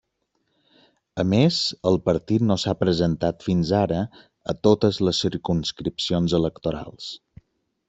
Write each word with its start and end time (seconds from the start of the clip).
A 1.23 1.25
més, 1.33 1.59
el 1.91 1.99
partit 2.09 2.45
no 2.51 2.57
s'ha 2.63 2.73
presentat 2.79 3.45
fins 3.49 3.75
ara 3.81 4.01
a 4.55 4.57
totes 4.69 5.01
les 5.09 5.23
circumscripcions 5.27 6.37
electorals. 6.43 7.15